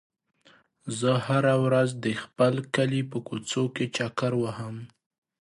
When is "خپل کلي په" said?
2.23-3.17